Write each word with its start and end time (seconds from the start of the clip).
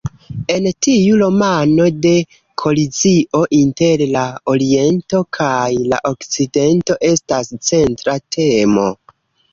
En 0.51 0.67
tiu 0.85 1.17
romano 1.21 1.85
la 2.05 2.13
kolizio 2.61 3.43
inter 3.59 4.03
la 4.15 4.25
Oriento 4.55 5.23
kaj 5.41 5.69
la 5.93 6.03
Okcidento 6.15 6.99
estas 7.13 7.55
centra 7.73 8.21
temo. 8.39 8.89